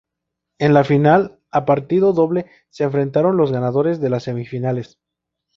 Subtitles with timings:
[0.57, 4.97] En la final a partido doble se enfrentaron los ganadores de las semifinales.